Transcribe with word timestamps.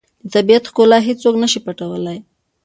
د 0.23 0.25
طبیعت 0.35 0.63
ښکلا 0.69 0.97
هیڅوک 1.07 1.35
نه 1.43 1.47
شي 1.51 1.59
پټولی. 1.65 2.17